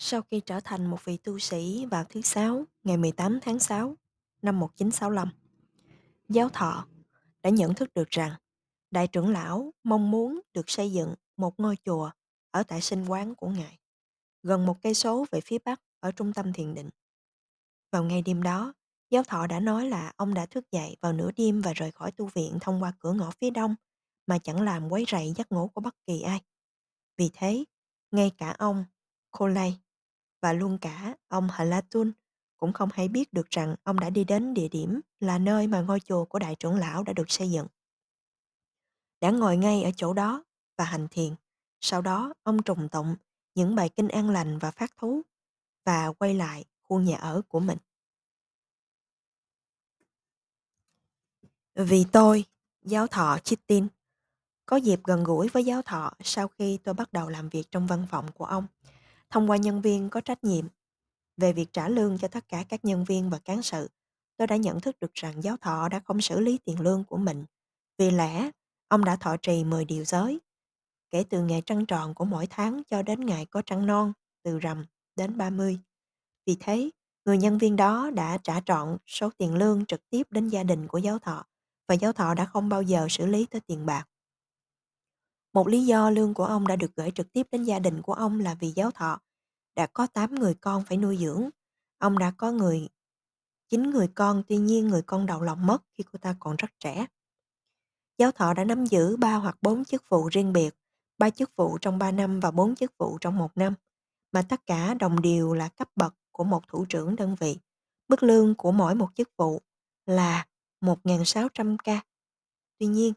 [0.00, 3.96] Sau khi trở thành một vị tu sĩ vào thứ Sáu, ngày 18 tháng 6
[4.42, 5.28] năm 1965,
[6.28, 6.86] giáo thọ
[7.42, 8.32] đã nhận thức được rằng
[8.90, 12.10] đại trưởng lão mong muốn được xây dựng một ngôi chùa
[12.50, 13.78] ở tại sinh quán của ngài,
[14.42, 16.90] gần một cây số về phía bắc ở trung tâm thiền định.
[17.92, 18.74] Vào ngày đêm đó,
[19.10, 22.12] giáo thọ đã nói là ông đã thức dậy vào nửa đêm và rời khỏi
[22.12, 23.74] tu viện thông qua cửa ngõ phía đông
[24.26, 26.40] mà chẳng làm quấy rầy giấc ngủ của bất kỳ ai.
[27.16, 27.64] Vì thế,
[28.10, 28.84] ngay cả ông
[29.30, 29.74] Kolei
[30.40, 32.12] và luôn cả ông Halatun
[32.56, 35.80] cũng không hay biết được rằng ông đã đi đến địa điểm là nơi mà
[35.80, 37.66] ngôi chùa của đại trưởng lão đã được xây dựng.
[39.20, 40.44] Đã ngồi ngay ở chỗ đó
[40.76, 41.34] và hành thiền.
[41.80, 43.16] Sau đó ông trùng tụng
[43.54, 45.22] những bài kinh an lành và phát thú
[45.84, 47.78] và quay lại khu nhà ở của mình.
[51.74, 52.44] Vì tôi,
[52.82, 53.88] giáo thọ Chitin,
[54.66, 57.86] có dịp gần gũi với giáo thọ sau khi tôi bắt đầu làm việc trong
[57.86, 58.66] văn phòng của ông,
[59.30, 60.68] thông qua nhân viên có trách nhiệm
[61.36, 63.88] về việc trả lương cho tất cả các nhân viên và cán sự,
[64.36, 67.16] tôi đã nhận thức được rằng giáo thọ đã không xử lý tiền lương của
[67.16, 67.44] mình.
[67.98, 68.50] Vì lẽ,
[68.88, 70.40] ông đã thọ trì 10 điều giới,
[71.10, 74.58] kể từ ngày trăng tròn của mỗi tháng cho đến ngày có trăng non, từ
[74.58, 74.84] rằm
[75.16, 75.78] đến 30.
[76.46, 76.90] Vì thế,
[77.24, 80.88] người nhân viên đó đã trả trọn số tiền lương trực tiếp đến gia đình
[80.88, 81.44] của giáo thọ
[81.88, 84.08] và giáo thọ đã không bao giờ xử lý tới tiền bạc.
[85.52, 88.12] Một lý do lương của ông đã được gửi trực tiếp đến gia đình của
[88.12, 89.20] ông là vì giáo thọ
[89.78, 91.48] đã có 8 người con phải nuôi dưỡng.
[91.98, 92.88] Ông đã có người
[93.68, 96.70] chín người con, tuy nhiên người con đầu lòng mất khi cô ta còn rất
[96.78, 97.06] trẻ.
[98.18, 100.74] Giáo thọ đã nắm giữ 3 hoặc 4 chức vụ riêng biệt,
[101.18, 103.74] 3 chức vụ trong 3 năm và 4 chức vụ trong 1 năm,
[104.32, 107.58] mà tất cả đồng đều là cấp bậc của một thủ trưởng đơn vị.
[108.08, 109.62] Mức lương của mỗi một chức vụ
[110.06, 110.46] là
[110.80, 112.00] 1.600k.
[112.78, 113.12] Tuy nhiên,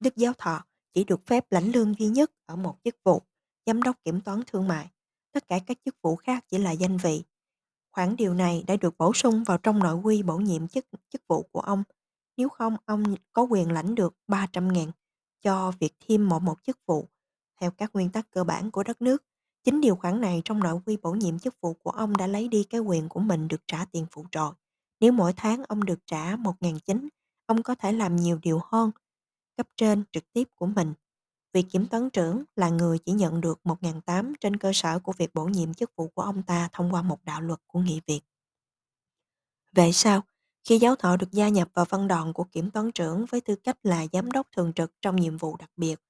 [0.00, 3.22] Đức Giáo Thọ chỉ được phép lãnh lương duy nhất ở một chức vụ,
[3.66, 4.90] giám đốc kiểm toán thương mại.
[5.32, 7.22] Tất cả các chức vụ khác chỉ là danh vị.
[7.92, 11.22] Khoản điều này đã được bổ sung vào trong nội quy bổ nhiệm chức chức
[11.28, 11.82] vụ của ông.
[12.36, 13.02] Nếu không, ông
[13.32, 14.90] có quyền lãnh được 300.000
[15.40, 17.08] cho việc thêm một một chức vụ.
[17.60, 19.24] Theo các nguyên tắc cơ bản của đất nước,
[19.64, 22.48] chính điều khoản này trong nội quy bổ nhiệm chức vụ của ông đã lấy
[22.48, 24.52] đi cái quyền của mình được trả tiền phụ trội.
[25.00, 27.08] Nếu mỗi tháng ông được trả 1.900,
[27.46, 28.90] ông có thể làm nhiều điều hơn
[29.56, 30.94] cấp trên trực tiếp của mình.
[31.52, 35.34] Vị kiểm toán trưởng là người chỉ nhận được 1.800 trên cơ sở của việc
[35.34, 38.22] bổ nhiệm chức vụ của ông ta thông qua một đạo luật của nghị viện.
[39.72, 40.22] Vậy sao?
[40.64, 43.56] khi giáo thọ được gia nhập vào văn đòn của kiểm toán trưởng với tư
[43.56, 46.00] cách là giám đốc thường trực trong nhiệm vụ đặc biệt,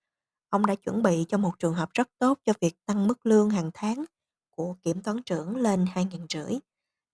[0.48, 3.50] ông đã chuẩn bị cho một trường hợp rất tốt cho việc tăng mức lương
[3.50, 4.04] hàng tháng
[4.50, 6.58] của kiểm toán trưởng lên 2.500.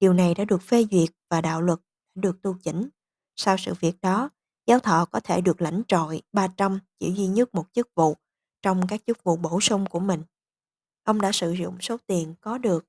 [0.00, 1.78] Điều này đã được phê duyệt và đạo luật
[2.14, 2.88] đã được tu chỉnh.
[3.36, 4.30] Sau sự việc đó,
[4.68, 8.16] giáo thọ có thể được lãnh trọi 300 chỉ duy nhất một chức vụ
[8.62, 10.22] trong các chức vụ bổ sung của mình.
[11.04, 12.86] Ông đã sử dụng số tiền có được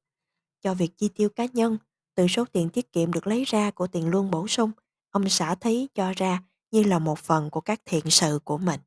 [0.62, 1.78] cho việc chi tiêu cá nhân
[2.16, 4.72] từ số tiền tiết kiệm được lấy ra của tiền lương bổ sung,
[5.10, 8.80] ông xả thí cho ra như là một phần của các thiện sự của mình.